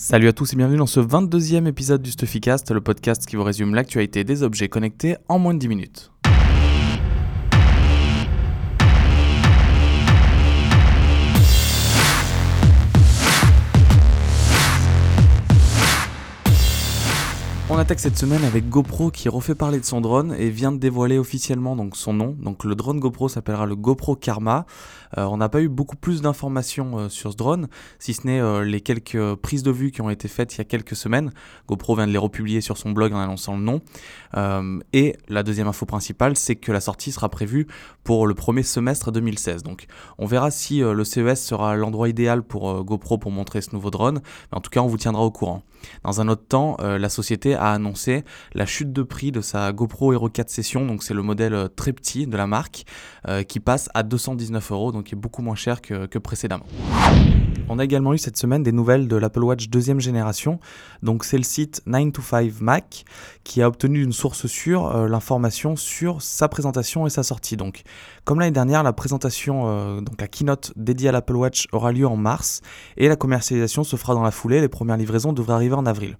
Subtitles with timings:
[0.00, 3.42] Salut à tous et bienvenue dans ce 22e épisode du Stuffycast, le podcast qui vous
[3.42, 6.12] résume l'actualité des objets connectés en moins de 10 minutes.
[17.78, 20.78] On attaque cette semaine avec GoPro qui refait parler de son drone et vient de
[20.78, 22.34] dévoiler officiellement donc son nom.
[22.40, 24.66] Donc le drone GoPro s'appellera le GoPro Karma.
[25.16, 27.68] Euh, on n'a pas eu beaucoup plus d'informations euh, sur ce drone,
[28.00, 30.60] si ce n'est euh, les quelques prises de vue qui ont été faites il y
[30.60, 31.30] a quelques semaines.
[31.68, 33.80] GoPro vient de les republier sur son blog en annonçant le nom.
[34.92, 37.68] et la deuxième info principale, c'est que la sortie sera prévue
[38.02, 39.62] pour le premier semestre 2016.
[39.62, 39.86] Donc
[40.18, 44.20] on verra si le CES sera l'endroit idéal pour GoPro pour montrer ce nouveau drone.
[44.50, 45.62] Mais en tout cas, on vous tiendra au courant.
[46.02, 50.12] Dans un autre temps, la société a annoncé la chute de prix de sa GoPro
[50.12, 52.84] Hero 4 Session, donc c'est le modèle très petit de la marque,
[53.48, 56.66] qui passe à 219 euros donc est beaucoup moins cher que précédemment.
[57.70, 60.58] On a également eu cette semaine des nouvelles de l'Apple Watch deuxième génération.
[61.02, 63.04] Donc c'est le site 9to5 Mac
[63.44, 67.58] qui a obtenu d'une source sûre euh, l'information sur sa présentation et sa sortie.
[67.58, 67.82] Donc
[68.24, 72.06] comme l'année dernière, la présentation, euh, donc la keynote dédiée à l'Apple Watch aura lieu
[72.06, 72.62] en mars
[72.96, 74.62] et la commercialisation se fera dans la foulée.
[74.62, 76.16] Les premières livraisons devraient arriver en avril.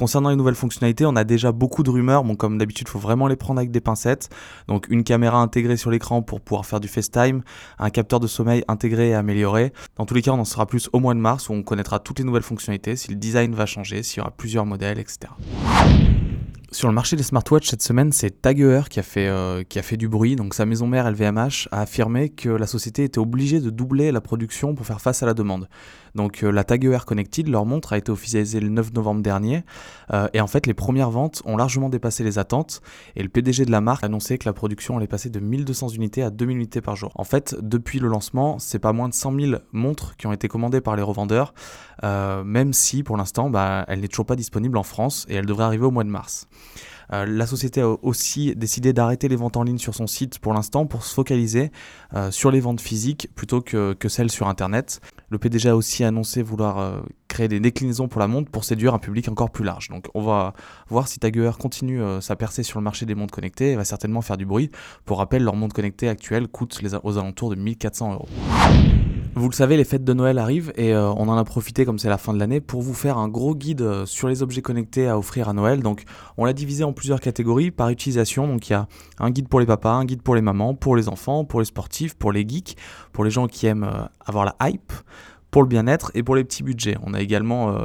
[0.00, 2.24] Concernant les nouvelles fonctionnalités, on a déjà beaucoup de rumeurs.
[2.24, 4.30] Bon, comme d'habitude, il faut vraiment les prendre avec des pincettes.
[4.66, 7.42] Donc, une caméra intégrée sur l'écran pour pouvoir faire du FaceTime,
[7.78, 9.74] un capteur de sommeil intégré et amélioré.
[9.96, 11.98] Dans tous les cas, on en saura plus au mois de mars où on connaîtra
[11.98, 15.32] toutes les nouvelles fonctionnalités, si le design va changer, s'il y aura plusieurs modèles, etc.
[16.80, 19.78] Sur le marché des smartwatches cette semaine, c'est Tag Heuer qui a fait euh, qui
[19.78, 20.34] a fait du bruit.
[20.34, 24.22] Donc sa maison mère LVMH a affirmé que la société était obligée de doubler la
[24.22, 25.68] production pour faire face à la demande.
[26.14, 29.62] Donc euh, la Tag Heuer Connected, leur montre a été officialisée le 9 novembre dernier
[30.14, 32.80] euh, et en fait les premières ventes ont largement dépassé les attentes
[33.14, 35.88] et le PDG de la marque a annoncé que la production allait passer de 1200
[35.88, 37.12] unités à 2000 unités par jour.
[37.14, 40.48] En fait, depuis le lancement, c'est pas moins de 100 000 montres qui ont été
[40.48, 41.52] commandées par les revendeurs,
[42.02, 45.64] même si pour l'instant, bah, elle n'est toujours pas disponible en France et elle devrait
[45.64, 46.48] arriver au mois de mars.
[47.12, 50.52] Euh, la société a aussi décidé d'arrêter les ventes en ligne sur son site pour
[50.52, 51.70] l'instant pour se focaliser
[52.14, 55.00] euh, sur les ventes physiques plutôt que, celles sur Internet.
[55.28, 58.94] Le PDG a aussi annoncé vouloir euh, créer des déclinaisons pour la montre pour séduire
[58.94, 59.88] un public encore plus large.
[59.88, 60.54] Donc on va
[60.88, 64.20] voir si Tag continue sa percée sur le marché des montres connectées et va certainement
[64.20, 64.70] faire du bruit.
[65.04, 68.28] Pour rappel, leur montre connectée actuelle coûte aux alentours de 1400 euros.
[69.36, 72.00] Vous le savez, les fêtes de Noël arrivent et euh, on en a profité, comme
[72.00, 74.60] c'est la fin de l'année, pour vous faire un gros guide euh, sur les objets
[74.60, 75.82] connectés à offrir à Noël.
[75.82, 76.02] Donc,
[76.36, 78.48] on l'a divisé en plusieurs catégories par utilisation.
[78.48, 78.88] Donc, il y a
[79.20, 81.66] un guide pour les papas, un guide pour les mamans, pour les enfants, pour les
[81.66, 82.76] sportifs, pour les geeks,
[83.12, 84.92] pour les gens qui aiment euh, avoir la hype
[85.52, 86.96] pour le bien-être et pour les petits budgets.
[87.04, 87.76] On a également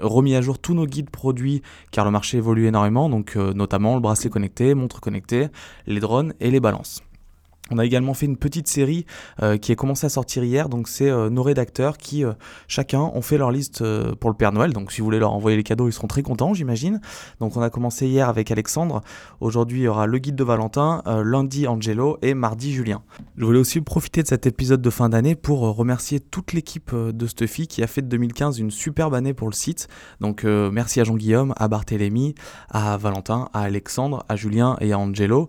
[0.00, 4.00] remis à jour tous nos guides produits car le marché évolue énormément, donc notamment le
[4.00, 5.48] bracelet connecté, montre connectée,
[5.88, 7.02] les drones et les balances.
[7.70, 9.04] On a également fait une petite série
[9.42, 12.32] euh, qui est commencé à sortir hier, donc c'est euh, nos rédacteurs qui euh,
[12.66, 13.84] chacun ont fait leur liste
[14.20, 16.22] pour le Père Noël, donc si vous voulez leur envoyer les cadeaux, ils seront très
[16.22, 17.00] contents, j'imagine.
[17.40, 19.02] Donc on a commencé hier avec Alexandre,
[19.40, 23.02] aujourd'hui il y aura le guide de Valentin, lundi Angelo et mardi Julien.
[23.36, 27.26] Je voulais aussi profiter de cet épisode de fin d'année pour remercier toute l'équipe de
[27.26, 29.88] Stuffy qui a fait de 2015 une superbe année pour le site.
[30.20, 32.34] Donc merci à Jean-Guillaume, à Barthélémy,
[32.70, 35.48] à Valentin, à Alexandre, à Julien et à Angelo.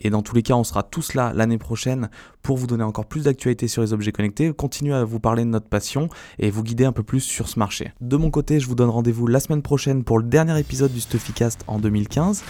[0.00, 2.10] et dans tous les cas, on sera tous là prochaine
[2.42, 5.48] pour vous donner encore plus d'actualités sur les objets connectés, continuer à vous parler de
[5.48, 6.08] notre passion
[6.38, 7.92] et vous guider un peu plus sur ce marché.
[8.00, 11.00] De mon côté, je vous donne rendez-vous la semaine prochaine pour le dernier épisode du
[11.00, 12.42] Stuffycast en 2015.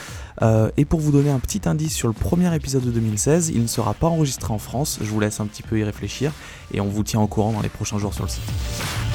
[0.42, 3.62] Euh, et pour vous donner un petit indice sur le premier épisode de 2016, il
[3.62, 6.32] ne sera pas enregistré en France, je vous laisse un petit peu y réfléchir
[6.72, 9.05] et on vous tient au courant dans les prochains jours sur le site.